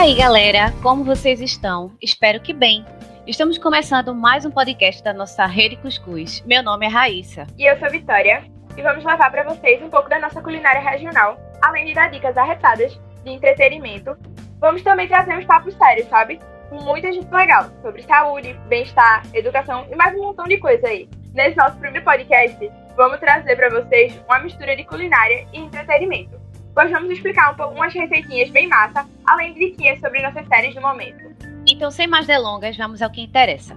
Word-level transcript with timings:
Aí, 0.00 0.14
galera, 0.14 0.72
como 0.82 1.04
vocês 1.04 1.42
estão? 1.42 1.92
Espero 2.00 2.40
que 2.40 2.54
bem. 2.54 2.86
Estamos 3.26 3.58
começando 3.58 4.14
mais 4.14 4.46
um 4.46 4.50
podcast 4.50 5.04
da 5.04 5.12
nossa 5.12 5.44
Rede 5.44 5.76
Cuscuz. 5.76 6.42
Meu 6.46 6.62
nome 6.62 6.86
é 6.86 6.88
Raíssa. 6.88 7.46
E 7.58 7.70
eu 7.70 7.78
sou 7.78 7.90
Vitória. 7.90 8.42
E 8.78 8.80
vamos 8.80 9.04
levar 9.04 9.30
para 9.30 9.44
vocês 9.44 9.82
um 9.82 9.90
pouco 9.90 10.08
da 10.08 10.18
nossa 10.18 10.40
culinária 10.40 10.80
regional, 10.80 11.38
além 11.60 11.84
de 11.84 11.92
dar 11.92 12.10
dicas 12.10 12.34
arretadas 12.34 12.98
de 13.22 13.30
entretenimento. 13.30 14.16
Vamos 14.58 14.80
também 14.80 15.06
trazer 15.06 15.36
uns 15.36 15.44
papos 15.44 15.74
sérios, 15.74 16.08
sabe? 16.08 16.40
Com 16.70 16.82
muita 16.82 17.12
gente 17.12 17.30
legal 17.30 17.66
sobre 17.82 18.02
saúde, 18.02 18.58
bem-estar, 18.68 19.22
educação 19.34 19.86
e 19.92 19.94
mais 19.94 20.14
um 20.14 20.22
montão 20.22 20.46
de 20.48 20.56
coisa 20.56 20.88
aí. 20.88 21.10
Nesse 21.34 21.58
nosso 21.58 21.76
primeiro 21.76 22.06
podcast, 22.06 22.72
vamos 22.96 23.20
trazer 23.20 23.54
para 23.54 23.68
vocês 23.68 24.18
uma 24.26 24.38
mistura 24.38 24.74
de 24.74 24.84
culinária 24.84 25.46
e 25.52 25.58
entretenimento. 25.58 26.39
Pois 26.80 26.92
vamos 26.92 27.10
explicar 27.10 27.52
um 27.52 27.56
pouco 27.56 27.74
umas 27.74 27.92
receitinhas 27.92 28.48
bem 28.48 28.66
massa, 28.66 29.06
além 29.26 29.52
de 29.52 29.68
diquinhas 29.68 30.00
sobre 30.00 30.22
nossas 30.22 30.48
séries 30.48 30.74
do 30.74 30.80
momento. 30.80 31.30
Então, 31.68 31.90
sem 31.90 32.06
mais 32.06 32.26
delongas, 32.26 32.74
vamos 32.74 33.02
ao 33.02 33.10
que 33.10 33.20
interessa. 33.20 33.76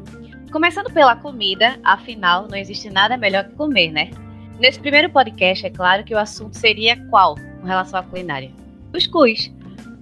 Começando 0.53 0.89
pela 0.89 1.13
comida, 1.13 1.77
afinal, 1.83 2.47
não 2.49 2.57
existe 2.57 2.89
nada 2.89 3.17
melhor 3.17 3.43
que 3.43 3.55
comer, 3.55 3.91
né? 3.91 4.09
Nesse 4.57 4.79
primeiro 4.79 5.09
podcast, 5.09 5.65
é 5.65 5.69
claro 5.69 6.05
que 6.05 6.15
o 6.15 6.17
assunto 6.17 6.55
seria 6.55 6.95
qual 7.09 7.35
com 7.59 7.67
relação 7.67 7.99
à 7.99 8.03
culinária? 8.03 8.49
Cuscuz. 8.93 9.53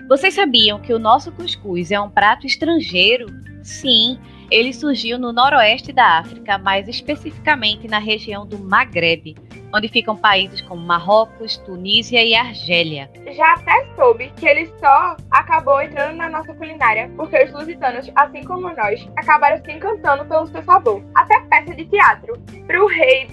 Vocês 0.07 0.35
sabiam 0.35 0.79
que 0.79 0.93
o 0.93 0.99
nosso 0.99 1.31
cuscuz 1.31 1.89
é 1.89 1.99
um 1.99 2.07
prato 2.07 2.45
estrangeiro? 2.45 3.25
Sim, 3.63 4.19
ele 4.49 4.73
surgiu 4.73 5.17
no 5.17 5.31
noroeste 5.31 5.93
da 5.93 6.19
África, 6.19 6.57
mais 6.57 6.87
especificamente 6.87 7.87
na 7.87 7.99
região 7.99 8.45
do 8.45 8.59
Maghreb, 8.59 9.35
onde 9.73 9.87
ficam 9.87 10.15
países 10.17 10.61
como 10.61 10.81
Marrocos, 10.81 11.57
Tunísia 11.57 12.23
e 12.23 12.35
Argélia. 12.35 13.09
Já 13.33 13.53
até 13.53 13.87
soube 13.95 14.31
que 14.35 14.45
ele 14.45 14.65
só 14.79 15.15
acabou 15.31 15.81
entrando 15.81 16.17
na 16.17 16.29
nossa 16.29 16.53
culinária 16.53 17.09
porque 17.15 17.41
os 17.43 17.53
lusitanos, 17.53 18.11
assim 18.15 18.43
como 18.43 18.69
nós, 18.75 19.07
acabaram 19.15 19.63
se 19.63 19.71
encantando 19.71 20.25
pelo 20.25 20.47
seu 20.47 20.61
sabor. 20.63 21.01
Até 21.15 21.39
peça 21.41 21.73
de 21.73 21.85
teatro. 21.85 22.37
Para 22.67 22.83
o 22.83 22.87
rei 22.87 23.27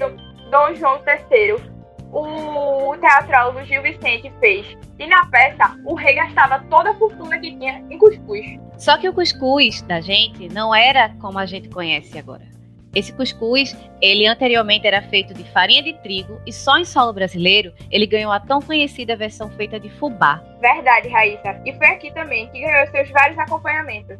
Dom 0.50 0.74
João 0.76 1.00
III, 1.04 1.77
o 2.12 2.96
teatrólogo 2.96 3.64
Gil 3.64 3.82
Vicente 3.82 4.32
fez. 4.40 4.76
E 4.98 5.06
na 5.06 5.26
peça, 5.26 5.76
o 5.84 5.94
rei 5.94 6.14
gastava 6.14 6.58
toda 6.70 6.90
a 6.90 6.94
fortuna 6.94 7.38
que 7.38 7.56
tinha 7.56 7.84
em 7.90 7.98
cuscuz. 7.98 8.58
Só 8.76 8.96
que 8.96 9.08
o 9.08 9.12
cuscuz 9.12 9.82
da 9.82 10.00
gente 10.00 10.48
não 10.52 10.74
era 10.74 11.10
como 11.20 11.38
a 11.38 11.46
gente 11.46 11.68
conhece 11.68 12.18
agora. 12.18 12.46
Esse 12.94 13.12
cuscuz, 13.12 13.76
ele 14.00 14.26
anteriormente 14.26 14.86
era 14.86 15.02
feito 15.02 15.34
de 15.34 15.44
farinha 15.52 15.82
de 15.82 15.92
trigo 16.02 16.40
e 16.46 16.52
só 16.52 16.78
em 16.78 16.84
solo 16.84 17.12
brasileiro 17.12 17.72
ele 17.90 18.06
ganhou 18.06 18.32
a 18.32 18.40
tão 18.40 18.62
conhecida 18.62 19.14
versão 19.14 19.50
feita 19.50 19.78
de 19.78 19.90
fubá. 19.90 20.42
Verdade, 20.60 21.08
Raíssa. 21.08 21.60
E 21.66 21.72
foi 21.74 21.86
aqui 21.88 22.10
também 22.12 22.48
que 22.48 22.60
ganhou 22.60 22.86
seus 22.88 23.10
vários 23.10 23.38
acompanhamentos. 23.38 24.16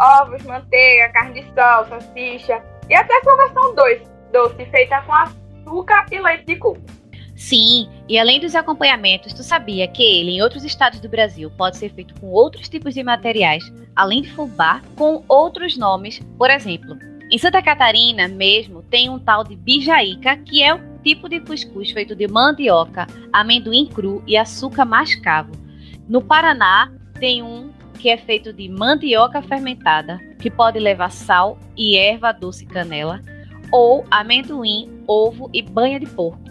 Ovos, 0.00 0.42
manteiga, 0.42 1.12
carne 1.12 1.40
de 1.40 1.46
sol, 1.54 1.86
salsicha 1.88 2.62
e 2.88 2.94
até 2.94 3.20
sua 3.22 3.36
versão 3.36 3.74
doce, 3.74 4.02
doce 4.32 4.64
feita 4.66 5.00
com 5.02 5.12
açúcar 5.12 6.06
e 6.10 6.20
leite 6.20 6.44
de 6.44 6.56
coco. 6.56 6.97
Sim, 7.38 7.88
e 8.08 8.18
além 8.18 8.40
dos 8.40 8.56
acompanhamentos, 8.56 9.32
tu 9.32 9.44
sabia 9.44 9.86
que 9.86 10.02
ele 10.02 10.32
em 10.32 10.42
outros 10.42 10.64
estados 10.64 10.98
do 10.98 11.08
Brasil 11.08 11.48
pode 11.56 11.76
ser 11.76 11.88
feito 11.90 12.12
com 12.20 12.26
outros 12.26 12.68
tipos 12.68 12.94
de 12.94 13.02
materiais, 13.04 13.72
além 13.94 14.22
de 14.22 14.32
fubá, 14.32 14.82
com 14.96 15.22
outros 15.28 15.76
nomes, 15.76 16.20
por 16.36 16.50
exemplo. 16.50 16.98
Em 17.30 17.38
Santa 17.38 17.62
Catarina 17.62 18.26
mesmo 18.26 18.82
tem 18.82 19.08
um 19.08 19.20
tal 19.20 19.44
de 19.44 19.54
bijaíca, 19.54 20.36
que 20.38 20.64
é 20.64 20.74
o 20.74 20.80
tipo 21.04 21.28
de 21.28 21.38
cuscuz 21.38 21.92
feito 21.92 22.16
de 22.16 22.26
mandioca, 22.26 23.06
amendoim 23.32 23.86
cru 23.86 24.20
e 24.26 24.36
açúcar 24.36 24.84
mascavo. 24.84 25.52
No 26.08 26.20
Paraná 26.20 26.92
tem 27.20 27.40
um 27.40 27.70
que 28.00 28.08
é 28.08 28.16
feito 28.16 28.52
de 28.52 28.68
mandioca 28.68 29.40
fermentada, 29.42 30.18
que 30.40 30.50
pode 30.50 30.80
levar 30.80 31.12
sal 31.12 31.56
e 31.76 31.96
erva 31.96 32.32
doce 32.32 32.66
canela, 32.66 33.22
ou 33.70 34.04
amendoim, 34.10 34.90
ovo 35.06 35.48
e 35.54 35.62
banha 35.62 36.00
de 36.00 36.06
porco 36.06 36.47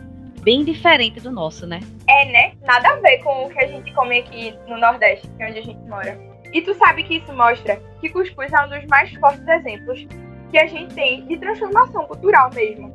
bem 0.47 0.63
diferente 0.63 1.19
do 1.19 1.30
nosso, 1.30 1.68
né? 1.68 1.81
É, 2.08 2.24
né? 2.31 2.53
Nada 2.62 2.88
a 2.88 2.96
ver 3.02 3.18
com 3.18 3.47
o 3.47 3.50
que 3.50 3.59
a 3.59 3.68
gente 3.68 3.94
come 3.94 4.19
aqui 4.19 4.58
no 4.66 4.78
Nordeste, 4.78 5.28
que 5.35 5.44
é 5.44 5.50
onde 5.50 5.59
a 5.59 5.62
gente 5.62 5.90
mora. 5.90 6.18
E 6.53 6.62
tu 6.62 6.74
sabe 6.75 7.03
que 7.03 7.18
isso 7.18 7.34
mostra 7.34 7.75
que 8.00 8.08
cuscuz 8.08 8.53
é 8.53 8.63
um 8.63 8.69
dos 8.69 8.85
mais 8.85 9.13
fortes 9.16 9.46
exemplos 9.46 10.08
que 10.50 10.58
a 10.58 10.66
gente 10.66 10.96
tem 10.96 11.28
de 11.28 11.38
transformação 11.38 12.06
cultural 12.06 12.50
mesmo. 12.53 12.94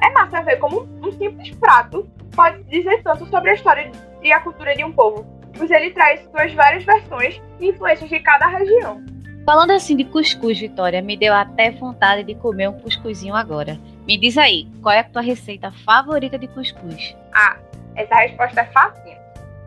É 0.00 0.10
massa 0.10 0.42
ver 0.42 0.60
como 0.60 0.82
um 1.02 1.10
simples 1.10 1.50
prato 1.56 2.08
pode 2.36 2.62
dizer 2.70 3.02
tanto 3.02 3.26
sobre 3.26 3.50
a 3.50 3.54
história 3.54 3.90
e 4.22 4.32
a 4.32 4.38
cultura 4.38 4.72
de 4.76 4.84
um 4.84 4.92
povo, 4.92 5.26
pois 5.58 5.72
ele 5.72 5.90
traz 5.90 6.22
suas 6.30 6.54
várias 6.54 6.84
versões 6.84 7.42
e 7.58 7.70
influências 7.70 8.08
de 8.08 8.20
cada 8.20 8.46
região. 8.46 9.04
Falando 9.44 9.72
assim 9.72 9.96
de 9.96 10.04
cuscuz, 10.04 10.60
Vitória, 10.60 11.02
me 11.02 11.16
deu 11.16 11.34
até 11.34 11.72
vontade 11.72 12.22
de 12.22 12.34
comer 12.36 12.68
um 12.68 12.78
cuscuzinho 12.78 13.34
agora. 13.34 13.76
Me 14.06 14.16
diz 14.16 14.38
aí, 14.38 14.68
qual 14.80 14.94
é 14.94 15.00
a 15.00 15.04
tua 15.04 15.20
receita 15.20 15.72
favorita 15.84 16.38
de 16.38 16.46
cuscuz? 16.46 17.16
Ah, 17.34 17.56
essa 17.96 18.14
resposta 18.14 18.60
é 18.60 18.66
fácil. 18.66 19.16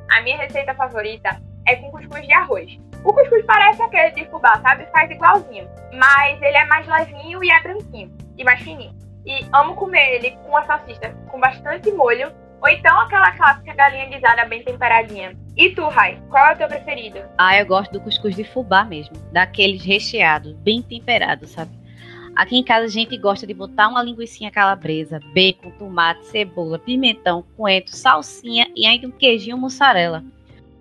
A 0.09 0.21
minha 0.21 0.37
receita 0.37 0.73
favorita 0.75 1.41
é 1.67 1.75
com 1.75 1.91
cuscuz 1.91 2.25
de 2.25 2.33
arroz. 2.33 2.79
O 3.03 3.13
cuscuz 3.13 3.45
parece 3.45 3.81
aquele 3.81 4.11
de 4.11 4.25
fubá, 4.29 4.61
sabe? 4.61 4.85
Faz 4.93 5.11
igualzinho. 5.11 5.67
Mas 5.93 6.41
ele 6.41 6.55
é 6.55 6.65
mais 6.67 6.87
levinho 6.87 7.43
e 7.43 7.51
é 7.51 7.61
branquinho. 7.61 8.15
E 8.37 8.45
mais 8.45 8.61
fininho. 8.61 8.95
E 9.25 9.45
amo 9.51 9.75
comer 9.75 10.15
ele 10.15 10.31
com 10.45 10.55
a 10.55 10.63
salsicha 10.63 11.13
com 11.27 11.39
bastante 11.39 11.91
molho 11.91 12.31
ou 12.61 12.69
então 12.69 12.97
aquela 13.01 13.31
clássica 13.33 13.73
galinha 13.73 14.05
guisada 14.05 14.45
bem 14.45 14.63
temperadinha. 14.63 15.35
E 15.57 15.69
tu, 15.69 15.87
Rai, 15.87 16.21
qual 16.29 16.47
é 16.47 16.53
o 16.53 16.57
teu 16.57 16.67
preferido? 16.67 17.19
Ah, 17.37 17.57
eu 17.57 17.65
gosto 17.65 17.93
do 17.93 18.01
cuscuz 18.01 18.35
de 18.35 18.43
fubá 18.43 18.83
mesmo. 18.83 19.15
Daqueles 19.31 19.83
recheados, 19.83 20.51
bem 20.53 20.81
temperados, 20.81 21.51
sabe? 21.51 21.71
Aqui 22.35 22.57
em 22.57 22.63
casa 22.63 22.85
a 22.85 22.89
gente 22.89 23.17
gosta 23.17 23.47
de 23.47 23.53
botar 23.53 23.87
uma 23.87 24.03
linguiça 24.03 24.51
calabresa, 24.51 25.21
bacon, 25.33 25.71
tomate, 25.79 26.25
cebola, 26.25 26.77
pimentão, 26.77 27.45
coentro, 27.55 27.95
salsinha 27.95 28.69
e 28.75 28.85
ainda 28.85 29.07
um 29.07 29.11
queijinho 29.11 29.57
mussarela. 29.57 30.21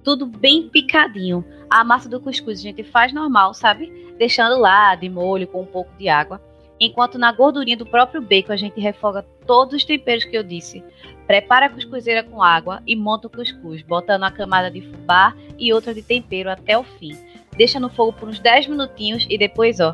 Tudo 0.02 0.26
bem 0.26 0.68
picadinho. 0.68 1.44
A 1.70 1.84
massa 1.84 2.08
do 2.08 2.20
cuscuz 2.20 2.58
a 2.58 2.62
gente 2.62 2.82
faz 2.82 3.12
normal, 3.12 3.54
sabe? 3.54 4.12
Deixando 4.18 4.58
lá 4.58 4.96
de 4.96 5.08
molho 5.08 5.46
com 5.46 5.62
um 5.62 5.66
pouco 5.66 5.96
de 5.96 6.08
água. 6.08 6.42
Enquanto 6.80 7.18
na 7.18 7.32
gordurinha 7.32 7.76
do 7.76 7.86
próprio 7.86 8.20
bacon 8.20 8.52
a 8.52 8.56
gente 8.56 8.80
refoga 8.80 9.24
todos 9.46 9.74
os 9.74 9.84
temperos 9.84 10.24
que 10.24 10.36
eu 10.36 10.42
disse. 10.42 10.84
Prepara 11.26 11.66
a 11.66 11.70
cuscuzeira 11.70 12.22
com 12.22 12.42
água 12.42 12.82
e 12.86 12.94
monta 12.96 13.26
o 13.26 13.30
cuscuz, 13.30 13.82
botando 13.82 14.22
uma 14.22 14.30
camada 14.30 14.70
de 14.70 14.82
fubá 14.82 15.34
e 15.58 15.72
outra 15.72 15.94
de 15.94 16.02
tempero 16.02 16.50
até 16.50 16.76
o 16.76 16.84
fim. 16.84 17.16
Deixa 17.56 17.78
no 17.78 17.88
fogo 17.88 18.12
por 18.12 18.28
uns 18.28 18.40
10 18.40 18.66
minutinhos 18.66 19.26
e 19.30 19.38
depois, 19.38 19.80
ó, 19.80 19.92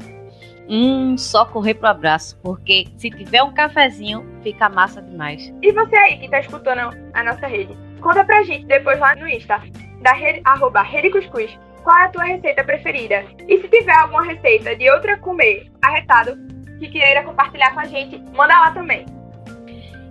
hum, 0.69 1.17
só 1.17 1.45
correr 1.45 1.75
pro 1.75 1.89
abraço, 1.89 2.39
porque 2.43 2.87
se 2.97 3.11
tiver 3.11 3.43
um 3.43 3.53
cafezinho, 3.53 4.27
fica 4.43 4.69
massa 4.69 5.03
demais. 5.03 5.53
E 5.63 5.73
você 5.73 5.97
aí 5.97 6.19
que 6.19 6.29
tá 6.29 6.41
escutando 6.41 6.97
a 7.13 7.25
nossa 7.25 7.47
rede, 7.47 7.77
conta 8.01 8.25
pra 8.25 8.43
gente 8.43 8.65
depois 8.65 8.99
lá 8.99 9.15
no 9.15 9.29
Insta, 9.29 9.63
da 10.01 10.13
rede, 10.13 10.41
arroba 10.45 10.83
Rede 10.83 11.11
Cuscuz, 11.11 11.57
qual 11.83 11.97
é 11.99 12.05
a 12.05 12.09
tua 12.09 12.25
receita 12.25 12.65
preferida? 12.65 13.25
E 13.47 13.61
se 13.61 13.69
tiver 13.69 13.93
alguma 13.93 14.25
receita 14.25 14.75
de 14.75 14.91
outra 14.91 15.19
comer 15.19 15.71
arretado 15.83 16.50
que 16.81 16.89
queira 16.89 17.23
compartilhar 17.23 17.73
com 17.73 17.81
a 17.81 17.85
gente, 17.85 18.19
manda 18.33 18.59
lá 18.59 18.73
também. 18.73 19.05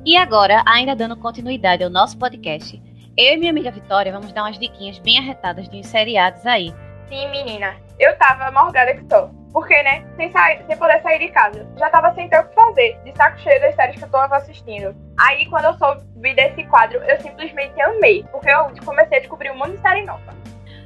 E 0.06 0.16
agora, 0.16 0.64
ainda 0.66 0.96
dando 0.96 1.18
continuidade 1.18 1.84
ao 1.84 1.90
nosso 1.90 2.18
podcast, 2.18 2.82
eu 3.18 3.34
e 3.34 3.38
minha 3.38 3.52
amiga 3.52 3.72
Vitória 3.72 4.12
vamos 4.12 4.32
dar 4.32 4.44
umas 4.44 4.58
diquinhas 4.58 5.00
bem 5.00 5.18
arretadas 5.18 5.68
de 5.68 5.78
uns 5.78 5.88
seriados 5.88 6.46
aí. 6.46 6.74
Sim, 7.10 7.30
menina. 7.32 7.76
Eu 8.00 8.16
tava 8.18 8.50
morgada 8.52 8.94
que 8.94 9.04
tô. 9.06 9.28
Porque, 9.52 9.82
né, 9.82 10.06
sem, 10.16 10.32
sair, 10.32 10.64
sem 10.68 10.78
poder 10.78 11.02
sair 11.02 11.20
de 11.20 11.30
casa. 11.30 11.68
Já 11.78 11.90
tava 11.90 12.14
sem 12.14 12.30
ter 12.30 12.40
o 12.40 12.48
que 12.48 12.54
fazer, 12.54 13.00
de 13.04 13.12
saco 13.18 13.40
cheio 13.40 13.60
das 13.60 13.76
séries 13.76 13.98
que 13.98 14.04
eu 14.04 14.10
tava 14.10 14.38
assistindo. 14.38 14.96
Aí, 15.18 15.48
quando 15.48 15.66
eu 15.66 15.74
soube 15.74 16.34
desse 16.36 16.64
quadro, 16.66 17.00
eu 17.00 17.20
simplesmente 17.20 17.82
amei. 17.82 18.24
Porque 18.32 18.50
eu 18.50 18.72
comecei 18.86 19.18
a 19.18 19.22
descobrir 19.22 19.52
um 19.52 19.58
monte 19.58 19.72
de 19.72 19.82
série 19.82 20.06
nova. 20.06 20.34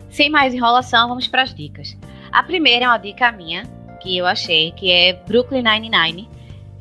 Sem 0.10 0.30
mais 0.30 0.54
enrolação, 0.54 1.10
vamos 1.10 1.28
para 1.28 1.42
as 1.42 1.54
dicas. 1.54 1.98
A 2.32 2.42
primeira 2.42 2.86
é 2.86 2.88
uma 2.88 2.98
dica 2.98 3.32
minha, 3.32 3.64
que 4.04 4.18
eu 4.18 4.28
achei, 4.28 4.72
que 4.74 4.92
é 4.92 5.14
Brooklyn 5.14 5.64
Nine-Nine 5.64 6.30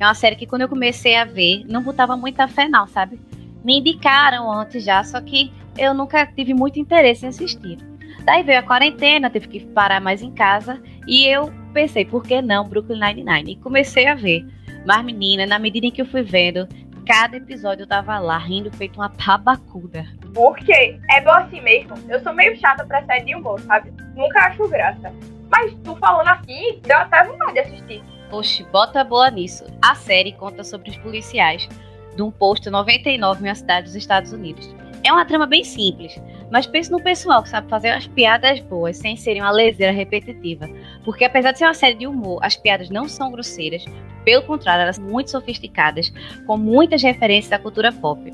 é 0.02 0.06
uma 0.06 0.14
série 0.14 0.34
que 0.34 0.46
quando 0.46 0.62
eu 0.62 0.68
comecei 0.68 1.14
a 1.16 1.24
ver, 1.24 1.64
não 1.68 1.80
botava 1.80 2.16
muita 2.16 2.48
fé 2.48 2.68
não, 2.68 2.88
sabe? 2.88 3.20
Me 3.64 3.78
indicaram 3.78 4.50
antes 4.50 4.84
já, 4.84 5.04
só 5.04 5.20
que 5.20 5.52
eu 5.78 5.94
nunca 5.94 6.26
tive 6.26 6.52
muito 6.52 6.80
interesse 6.80 7.24
em 7.24 7.28
assistir. 7.28 7.78
Daí 8.24 8.42
veio 8.42 8.58
a 8.58 8.62
quarentena, 8.64 9.30
teve 9.30 9.46
que 9.46 9.60
parar 9.60 10.00
mais 10.00 10.20
em 10.20 10.32
casa 10.32 10.82
e 11.06 11.26
eu 11.26 11.52
pensei, 11.72 12.04
por 12.04 12.24
que 12.24 12.42
não 12.42 12.68
Brooklyn 12.68 12.98
Nine-Nine? 12.98 13.52
E 13.52 13.56
comecei 13.56 14.08
a 14.08 14.14
ver. 14.14 14.44
Mas 14.84 15.04
menina, 15.04 15.46
na 15.46 15.58
medida 15.60 15.86
em 15.86 15.90
que 15.92 16.02
eu 16.02 16.06
fui 16.06 16.22
vendo, 16.22 16.68
cada 17.06 17.36
episódio 17.36 17.84
eu 17.84 17.88
tava 17.88 18.18
lá 18.18 18.38
rindo 18.38 18.72
feito 18.72 18.96
uma 18.96 19.08
tabacuda. 19.08 20.04
Por 20.34 20.56
quê? 20.56 20.98
É 21.10 21.20
bom 21.20 21.30
assim 21.30 21.60
mesmo. 21.60 21.94
Eu 22.08 22.20
sou 22.20 22.32
meio 22.32 22.56
chata 22.58 22.84
pra 22.84 23.04
série 23.04 23.26
de 23.26 23.36
humor, 23.36 23.60
sabe? 23.60 23.92
Nunca 24.16 24.46
acho 24.46 24.68
graça. 24.68 25.12
Mas 25.52 25.74
tu 25.84 25.94
falando 25.96 26.28
aqui, 26.28 26.80
deu 26.82 26.96
até 26.96 27.24
vontade 27.24 27.52
de 27.52 27.58
assistir. 27.60 28.02
Oxe, 28.32 28.64
bota 28.72 29.04
boa 29.04 29.30
nisso. 29.30 29.64
A 29.82 29.94
série 29.94 30.32
conta 30.32 30.64
sobre 30.64 30.90
os 30.90 30.96
policiais 30.96 31.68
de 32.16 32.22
um 32.22 32.30
posto 32.30 32.70
99 32.70 33.44
em 33.44 33.48
uma 33.48 33.54
cidade 33.54 33.84
dos 33.84 33.94
Estados 33.94 34.32
Unidos. 34.32 34.74
É 35.04 35.12
uma 35.12 35.26
trama 35.26 35.46
bem 35.46 35.64
simples, 35.64 36.20
Mas 36.50 36.66
pense 36.66 36.90
no 36.90 37.02
pessoal 37.02 37.42
que 37.42 37.48
sabe 37.48 37.68
fazer 37.68 37.90
as 37.90 38.06
piadas 38.06 38.60
boas 38.60 38.96
sem 38.96 39.16
serem 39.16 39.42
uma 39.42 39.50
leseira 39.50 39.92
repetitiva. 39.92 40.68
Porque 41.04 41.24
apesar 41.24 41.52
de 41.52 41.58
ser 41.58 41.64
uma 41.64 41.74
série 41.74 41.96
de 41.96 42.06
humor, 42.06 42.38
as 42.42 42.56
piadas 42.56 42.88
não 42.88 43.08
são 43.08 43.32
grosseiras. 43.32 43.84
Pelo 44.24 44.42
contrário, 44.44 44.82
elas 44.82 44.96
são 44.96 45.04
muito 45.04 45.30
sofisticadas, 45.30 46.12
com 46.46 46.56
muitas 46.56 47.02
referências 47.02 47.50
da 47.50 47.58
cultura 47.58 47.90
pop. 47.90 48.32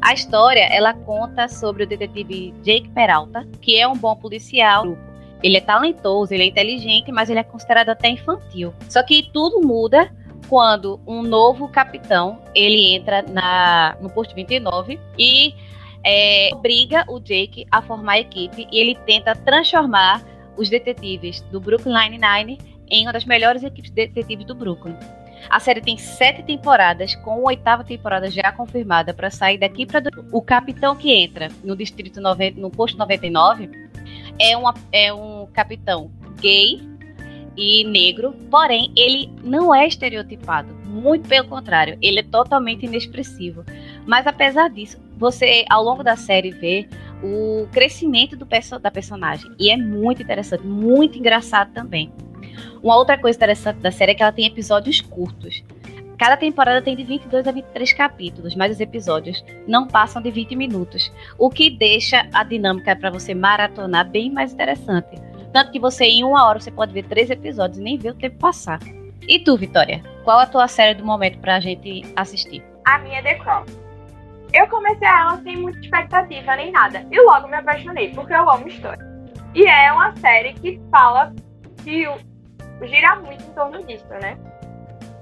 A 0.00 0.12
história, 0.12 0.66
ela 0.72 0.92
conta 0.92 1.48
sobre 1.48 1.84
o 1.84 1.86
detetive 1.86 2.52
Jake 2.62 2.88
Peralta, 2.90 3.46
que 3.60 3.78
é 3.78 3.86
um 3.86 3.96
bom 3.96 4.16
policial. 4.16 4.96
Ele 5.42 5.56
é 5.56 5.60
talentoso, 5.60 6.34
ele 6.34 6.42
é 6.42 6.46
inteligente, 6.46 7.12
mas 7.12 7.30
ele 7.30 7.38
é 7.38 7.44
considerado 7.44 7.90
até 7.90 8.08
infantil. 8.08 8.74
Só 8.88 9.02
que 9.02 9.30
tudo 9.32 9.60
muda 9.60 10.12
quando 10.48 11.00
um 11.06 11.22
novo 11.22 11.68
capitão 11.68 12.42
ele 12.54 12.94
entra 12.94 13.22
na, 13.22 13.96
no 14.00 14.10
posto 14.10 14.34
29 14.34 14.98
e 15.18 15.54
é, 16.04 16.50
obriga 16.52 17.04
o 17.08 17.20
Jake 17.20 17.66
a 17.70 17.82
formar 17.82 18.12
a 18.12 18.20
equipe 18.20 18.66
e 18.72 18.78
ele 18.78 18.96
tenta 19.06 19.34
transformar 19.34 20.22
os 20.56 20.68
detetives 20.68 21.40
do 21.52 21.60
Brooklyn 21.60 21.92
Nine-Nine 21.92 22.58
em 22.90 23.02
uma 23.02 23.12
das 23.12 23.24
melhores 23.24 23.62
equipes 23.62 23.90
de 23.90 24.06
detetives 24.06 24.46
do 24.46 24.54
Brooklyn. 24.54 24.96
A 25.48 25.60
série 25.60 25.80
tem 25.80 25.96
sete 25.96 26.42
temporadas, 26.42 27.14
com 27.16 27.30
a 27.30 27.48
oitava 27.48 27.84
temporada 27.84 28.30
já 28.30 28.50
confirmada 28.52 29.14
para 29.14 29.30
sair 29.30 29.58
daqui 29.58 29.86
para 29.86 30.02
o 30.32 30.42
capitão 30.42 30.96
que 30.96 31.12
entra 31.12 31.48
no 31.62 31.76
distrito 31.76 32.20
90, 32.20 32.60
no 32.60 32.70
posto 32.70 32.98
99 32.98 33.87
é, 34.38 34.56
uma, 34.56 34.74
é 34.92 35.12
um 35.12 35.46
capitão 35.52 36.10
gay 36.40 36.80
e 37.56 37.84
negro, 37.84 38.32
porém 38.50 38.92
ele 38.96 39.30
não 39.42 39.74
é 39.74 39.86
estereotipado, 39.86 40.72
muito 40.84 41.28
pelo 41.28 41.48
contrário, 41.48 41.98
ele 42.00 42.20
é 42.20 42.22
totalmente 42.22 42.86
inexpressivo. 42.86 43.64
Mas 44.06 44.26
apesar 44.26 44.68
disso, 44.70 44.98
você 45.16 45.64
ao 45.68 45.82
longo 45.82 46.02
da 46.02 46.16
série 46.16 46.50
vê 46.50 46.88
o 47.22 47.66
crescimento 47.72 48.36
do 48.36 48.46
perso 48.46 48.78
da 48.78 48.90
personagem 48.90 49.50
e 49.58 49.70
é 49.70 49.76
muito 49.76 50.22
interessante, 50.22 50.64
muito 50.64 51.18
engraçado 51.18 51.72
também. 51.72 52.12
Uma 52.82 52.96
outra 52.96 53.18
coisa 53.18 53.36
interessante 53.36 53.78
da 53.78 53.90
série 53.90 54.12
é 54.12 54.14
que 54.14 54.22
ela 54.22 54.32
tem 54.32 54.46
episódios 54.46 55.00
curtos. 55.00 55.62
Cada 56.18 56.36
temporada 56.36 56.82
tem 56.82 56.96
de 56.96 57.04
22 57.04 57.46
a 57.46 57.52
23 57.52 57.92
capítulos, 57.92 58.56
mas 58.56 58.72
os 58.72 58.80
episódios 58.80 59.44
não 59.68 59.86
passam 59.86 60.20
de 60.20 60.32
20 60.32 60.56
minutos, 60.56 61.12
o 61.38 61.48
que 61.48 61.70
deixa 61.70 62.28
a 62.34 62.42
dinâmica 62.42 62.96
para 62.96 63.08
você 63.08 63.34
maratonar 63.34 64.10
bem 64.10 64.28
mais 64.30 64.52
interessante. 64.52 65.16
Tanto 65.52 65.70
que 65.70 65.78
você, 65.78 66.04
em 66.04 66.24
uma 66.24 66.44
hora, 66.44 66.58
você 66.58 66.72
pode 66.72 66.92
ver 66.92 67.04
três 67.04 67.30
episódios 67.30 67.78
e 67.78 67.82
nem 67.82 67.96
ver 67.96 68.10
o 68.10 68.14
tempo 68.14 68.36
passar. 68.36 68.80
E 69.28 69.38
tu, 69.38 69.56
Vitória? 69.56 70.02
Qual 70.24 70.38
a 70.40 70.46
tua 70.46 70.66
série 70.66 70.94
do 70.94 71.04
momento 71.04 71.38
pra 71.38 71.60
gente 71.60 72.02
assistir? 72.16 72.64
A 72.84 72.98
minha 72.98 73.18
é 73.18 73.22
The 73.22 73.34
Crown. 73.36 73.64
Eu 74.52 74.66
comecei 74.68 75.06
ela 75.06 75.40
sem 75.42 75.56
muita 75.56 75.78
expectativa 75.78 76.56
nem 76.56 76.72
nada. 76.72 77.06
E 77.10 77.20
logo 77.20 77.46
me 77.48 77.56
apaixonei, 77.56 78.12
porque 78.14 78.32
eu 78.32 78.50
amo 78.50 78.66
história. 78.66 79.06
E 79.54 79.64
é 79.66 79.92
uma 79.92 80.16
série 80.16 80.54
que 80.54 80.80
fala 80.90 81.32
que 81.84 82.08
gira 82.82 83.16
muito 83.20 83.42
em 83.42 83.52
torno 83.52 83.84
disso, 83.84 84.08
né? 84.20 84.36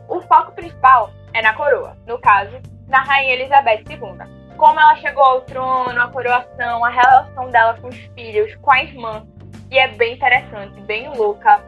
O 0.08 0.20
foco 0.22 0.52
principal 0.52 1.10
é 1.32 1.42
na 1.42 1.54
coroa, 1.54 1.96
no 2.06 2.18
caso, 2.18 2.56
na 2.88 3.02
Rainha 3.02 3.34
Elizabeth 3.34 3.82
II. 3.90 4.56
Como 4.56 4.80
ela 4.80 4.96
chegou 4.96 5.22
ao 5.22 5.40
trono, 5.42 6.00
a 6.00 6.08
coroação, 6.08 6.84
a 6.84 6.88
relação 6.88 7.50
dela 7.50 7.74
com 7.74 7.88
os 7.88 7.96
filhos, 8.14 8.54
com 8.56 8.72
a 8.72 8.82
irmã. 8.82 9.26
E 9.70 9.78
é 9.78 9.88
bem 9.88 10.14
interessante, 10.14 10.80
bem 10.82 11.08
louca, 11.14 11.62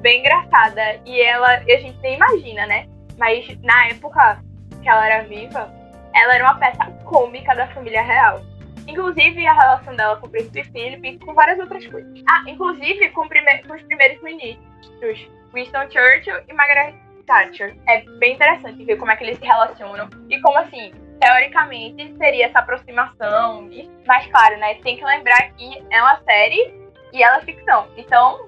bem 0.00 0.20
engraçada. 0.20 1.00
E 1.06 1.20
ela, 1.20 1.54
a 1.54 1.60
gente 1.60 1.98
nem 2.02 2.16
imagina, 2.16 2.66
né? 2.66 2.86
Mas 3.16 3.46
na 3.62 3.86
época 3.88 4.42
que 4.82 4.88
ela 4.88 5.06
era 5.06 5.24
viva, 5.24 5.72
ela 6.14 6.34
era 6.34 6.44
uma 6.44 6.58
peça 6.58 6.84
cômica 7.04 7.54
da 7.54 7.68
família 7.68 8.02
real. 8.02 8.42
Inclusive 8.86 9.46
a 9.46 9.54
relação 9.54 9.96
dela 9.96 10.16
com 10.16 10.26
o 10.26 10.30
príncipe 10.30 10.64
Philip 10.64 11.08
e 11.08 11.18
com 11.18 11.32
várias 11.32 11.58
outras 11.58 11.86
coisas. 11.86 12.22
Ah, 12.28 12.44
inclusive 12.46 13.08
com, 13.10 13.26
prime 13.26 13.62
com 13.62 13.74
os 13.74 13.82
primeiros 13.82 14.22
ministros, 14.22 15.28
Winston 15.54 15.90
Churchill 15.90 16.42
e 16.46 16.52
Margaret 16.52 16.94
Thatcher. 17.24 17.76
É 17.88 18.02
bem 18.18 18.34
interessante 18.34 18.84
ver 18.84 18.96
como 18.96 19.10
é 19.10 19.16
que 19.16 19.24
eles 19.24 19.38
se 19.38 19.44
relacionam 19.44 20.08
e 20.28 20.40
como 20.40 20.58
assim, 20.58 20.92
teoricamente 21.20 22.14
seria 22.16 22.46
essa 22.46 22.60
aproximação. 22.60 23.68
Mas 24.06 24.26
claro, 24.26 24.56
né, 24.58 24.74
tem 24.76 24.96
que 24.96 25.04
lembrar 25.04 25.50
que 25.54 25.82
é 25.90 26.00
uma 26.00 26.20
série 26.22 26.74
e 27.12 27.22
ela 27.22 27.38
é 27.38 27.42
ficção. 27.42 27.88
Então, 27.96 28.46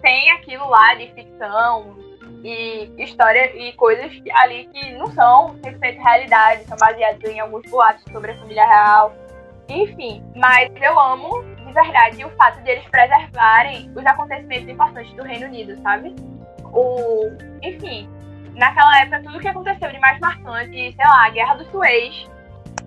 tem 0.00 0.30
aquilo 0.30 0.68
lá 0.68 0.94
de 0.94 1.12
ficção 1.12 1.96
e 2.44 2.90
história 2.98 3.56
e 3.56 3.72
coisas 3.72 4.12
ali 4.34 4.66
que 4.66 4.92
não 4.92 5.06
são 5.08 5.58
100% 5.60 5.98
realidade, 5.98 6.64
são 6.64 6.76
baseadas 6.76 7.22
em 7.24 7.40
alguns 7.40 7.68
boatos 7.68 8.04
sobre 8.12 8.32
a 8.32 8.38
família 8.38 8.66
real. 8.66 9.12
Enfim, 9.68 10.22
mas 10.36 10.70
eu 10.80 10.98
amo 10.98 11.42
de 11.42 11.72
verdade 11.72 12.24
o 12.24 12.30
fato 12.36 12.62
de 12.62 12.70
eles 12.70 12.84
preservarem 12.88 13.90
os 13.96 14.06
acontecimentos 14.06 14.68
importantes 14.68 15.12
do 15.14 15.24
Reino 15.24 15.46
Unido, 15.46 15.76
sabe? 15.82 16.14
O, 16.72 17.30
enfim, 17.62 18.08
naquela 18.54 19.00
época 19.00 19.22
tudo 19.22 19.40
que 19.40 19.48
aconteceu 19.48 19.90
de 19.90 19.98
mais 19.98 20.18
marcante, 20.20 20.72
sei 20.72 21.04
lá, 21.04 21.26
a 21.26 21.30
Guerra 21.30 21.54
do 21.54 21.70
Suez, 21.70 22.28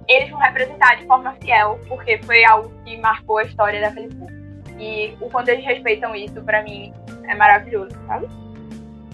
eles 0.07 0.29
vão 0.29 0.39
representar 0.39 0.97
de 0.97 1.05
forma 1.05 1.35
fiel, 1.41 1.79
porque 1.87 2.17
foi 2.23 2.43
algo 2.43 2.71
que 2.83 2.97
marcou 2.97 3.37
a 3.37 3.43
história 3.43 3.79
daquele 3.79 4.13
povo. 4.13 4.39
E 4.79 5.15
o 5.19 5.29
quanto 5.29 5.49
eles 5.49 5.65
respeitam 5.65 6.15
isso, 6.15 6.41
para 6.43 6.63
mim, 6.63 6.93
é 7.27 7.35
maravilhoso, 7.35 7.95
sabe? 8.07 8.27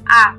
Ah, 0.07 0.35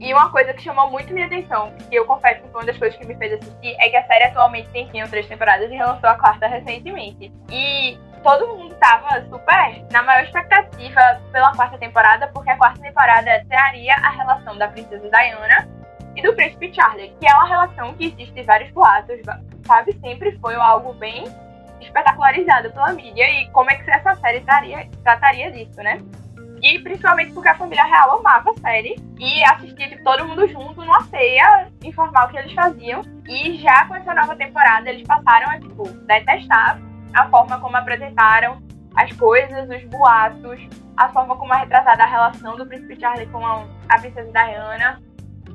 e 0.00 0.12
uma 0.12 0.30
coisa 0.30 0.52
que 0.52 0.62
chamou 0.62 0.90
muito 0.90 1.12
minha 1.14 1.26
atenção, 1.26 1.72
que 1.88 1.94
eu 1.94 2.04
confesso 2.04 2.42
que 2.42 2.48
foi 2.48 2.60
uma 2.60 2.66
das 2.66 2.76
coisas 2.76 2.98
que 2.98 3.06
me 3.06 3.14
fez 3.16 3.34
assistir, 3.34 3.76
é 3.78 3.88
que 3.88 3.96
a 3.96 4.06
série 4.06 4.24
atualmente 4.24 4.68
tem 4.70 4.90
sim 4.90 5.02
três 5.08 5.26
temporadas 5.26 5.70
e 5.70 5.74
relançou 5.74 6.10
a 6.10 6.14
quarta 6.14 6.46
recentemente. 6.46 7.32
E 7.50 7.98
todo 8.24 8.56
mundo 8.56 8.74
tava 8.76 9.22
super 9.28 9.84
na 9.92 10.02
maior 10.02 10.24
expectativa 10.24 11.20
pela 11.30 11.54
quarta 11.54 11.76
temporada, 11.76 12.26
porque 12.28 12.50
a 12.50 12.56
quarta 12.56 12.80
temporada 12.80 13.44
traria 13.48 13.94
a 13.96 14.10
relação 14.10 14.56
da 14.56 14.66
princesa 14.66 15.08
Diana 15.10 15.68
e 16.16 16.22
do 16.22 16.34
príncipe 16.34 16.74
Charlie, 16.74 17.14
que 17.20 17.28
é 17.28 17.34
uma 17.34 17.46
relação 17.46 17.92
que 17.94 18.06
existe 18.06 18.40
em 18.40 18.42
vários 18.42 18.70
boatos, 18.70 19.20
sabe? 19.66 19.92
Sempre 20.00 20.38
foi 20.38 20.54
algo 20.54 20.94
bem 20.94 21.24
espetacularizado 21.80 22.72
pela 22.72 22.94
mídia 22.94 23.28
e 23.30 23.50
como 23.50 23.70
é 23.70 23.76
que 23.76 23.90
essa 23.90 24.14
série 24.16 24.40
traria, 24.40 24.88
trataria 25.02 25.52
disso, 25.52 25.82
né? 25.82 25.98
E 26.62 26.78
principalmente 26.78 27.30
porque 27.32 27.50
a 27.50 27.56
família 27.56 27.84
real 27.84 28.20
amava 28.20 28.52
a 28.52 28.60
série 28.60 28.96
e 29.18 29.44
assistia 29.44 29.90
tipo, 29.90 30.02
todo 30.02 30.24
mundo 30.24 30.48
junto 30.48 30.80
numa 30.80 31.02
ceia, 31.04 31.68
informar 31.82 32.24
o 32.24 32.30
que 32.30 32.38
eles 32.38 32.54
faziam. 32.54 33.02
E 33.28 33.58
já 33.58 33.86
com 33.86 33.94
essa 33.96 34.14
nova 34.14 34.34
temporada, 34.34 34.88
eles 34.88 35.06
passaram 35.06 35.50
a, 35.50 35.60
tipo, 35.60 35.86
detestar 36.06 36.80
a 37.14 37.28
forma 37.28 37.60
como 37.60 37.76
apresentaram 37.76 38.62
as 38.96 39.12
coisas, 39.12 39.68
os 39.68 39.84
boatos, 39.90 40.68
a 40.96 41.08
forma 41.08 41.36
como 41.36 41.52
é 41.54 41.58
retratada 41.58 42.02
a 42.02 42.06
relação 42.06 42.56
do 42.56 42.66
príncipe 42.66 42.98
Charlie 43.00 43.26
com 43.26 43.44
a, 43.44 43.66
a 43.88 43.98
princesa 43.98 44.30
Diana. 44.30 45.02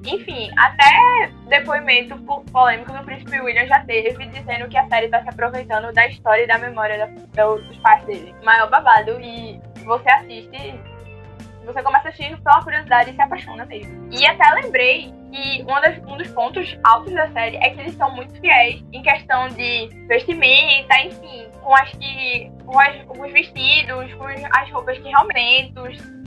Enfim, 0.05 0.49
até 0.57 1.29
depoimento 1.47 2.17
polêmico 2.51 2.93
do 2.93 3.03
príncipe 3.03 3.39
William 3.39 3.65
já 3.65 3.81
teve, 3.81 4.25
dizendo 4.27 4.69
que 4.69 4.77
a 4.77 4.87
série 4.87 5.05
está 5.07 5.21
se 5.21 5.29
aproveitando 5.29 5.93
da 5.93 6.07
história 6.07 6.43
e 6.43 6.47
da 6.47 6.57
memória 6.57 7.13
da, 7.33 7.45
dos 7.45 7.77
pais 7.79 8.05
dele. 8.05 8.33
Maior 8.43 8.69
babado. 8.69 9.19
E 9.19 9.59
você 9.83 10.09
assiste, 10.09 10.79
você 11.65 11.83
começa 11.83 12.07
a 12.07 12.11
assistir 12.11 12.39
pela 12.41 12.63
curiosidade 12.63 13.11
e 13.11 13.15
se 13.15 13.21
apaixona 13.21 13.65
mesmo. 13.65 14.07
E 14.11 14.25
até 14.25 14.49
lembrei 14.51 15.13
um, 15.31 15.81
das, 15.81 15.97
um 16.07 16.17
dos 16.17 16.27
pontos 16.29 16.77
altos 16.83 17.13
da 17.13 17.29
série 17.31 17.57
é 17.57 17.69
que 17.69 17.79
eles 17.81 17.95
são 17.95 18.13
muito 18.15 18.33
fiéis 18.39 18.83
em 18.91 19.01
questão 19.01 19.47
de 19.49 19.87
vestimenta, 20.07 21.01
enfim, 21.03 21.47
com 21.61 21.75
as 21.75 21.91
que. 21.91 22.51
com, 22.65 22.79
as, 22.79 23.03
com 23.03 23.21
os 23.21 23.31
vestidos, 23.31 24.13
com 24.13 24.25
as 24.25 24.71
roupas 24.71 24.97
que 24.97 25.07
realmente 25.09 25.73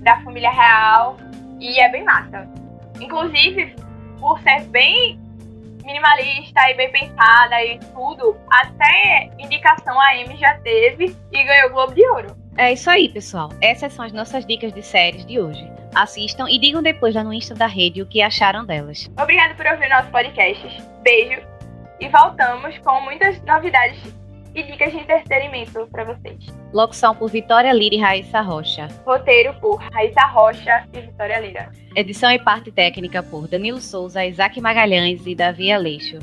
da 0.02 0.20
família 0.22 0.50
real. 0.50 1.16
E 1.60 1.80
é 1.80 1.88
bem 1.90 2.04
massa. 2.04 2.48
Inclusive, 3.00 3.74
por 4.18 4.40
ser 4.40 4.64
bem 4.68 5.20
minimalista 5.84 6.60
e 6.70 6.74
bem 6.74 6.90
pensada 6.92 7.64
e 7.64 7.78
tudo, 7.92 8.36
até 8.50 9.30
indicação 9.38 9.98
a 10.00 10.12
Amy 10.12 10.36
já 10.36 10.54
teve 10.58 11.16
e 11.32 11.44
ganhou 11.44 11.70
o 11.70 11.72
Globo 11.72 11.94
de 11.94 12.06
Ouro. 12.08 12.36
É 12.56 12.72
isso 12.72 12.90
aí, 12.90 13.08
pessoal. 13.08 13.48
Essas 13.60 13.92
são 13.92 14.04
as 14.04 14.12
nossas 14.12 14.44
dicas 14.46 14.72
de 14.72 14.82
séries 14.82 15.24
de 15.26 15.40
hoje. 15.40 15.71
Assistam 15.94 16.48
e 16.48 16.58
digam 16.58 16.82
depois 16.82 17.14
lá 17.14 17.22
no 17.22 17.32
Insta 17.32 17.54
da 17.54 17.66
rede 17.66 18.02
o 18.02 18.06
que 18.06 18.22
acharam 18.22 18.64
delas. 18.64 19.10
Obrigada 19.20 19.54
por 19.54 19.66
ouvir 19.66 19.88
nossos 19.88 20.10
podcasts. 20.10 20.82
Beijo 21.02 21.40
e 22.00 22.08
voltamos 22.08 22.76
com 22.78 23.00
muitas 23.02 23.40
novidades 23.42 24.00
e 24.54 24.62
dicas 24.62 24.92
de 24.92 24.98
entretenimento 24.98 25.86
para 25.90 26.04
vocês. 26.04 26.46
Locução 26.72 27.14
por 27.14 27.30
Vitória 27.30 27.72
Lira 27.72 27.94
e 27.94 27.98
Raíssa 27.98 28.40
Rocha. 28.40 28.88
Roteiro 29.06 29.54
por 29.60 29.76
Raíssa 29.76 30.26
Rocha 30.26 30.86
e 30.92 31.00
Vitória 31.00 31.40
Lira. 31.40 31.70
Edição 31.94 32.30
e 32.30 32.38
parte 32.38 32.72
técnica 32.72 33.22
por 33.22 33.46
Danilo 33.46 33.80
Souza, 33.80 34.24
Isaac 34.24 34.60
Magalhães 34.60 35.26
e 35.26 35.34
Davi 35.34 35.70
Aleixo. 35.70 36.18